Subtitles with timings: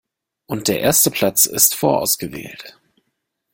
[0.47, 2.75] Und der erste Platz ist vorausgewählt.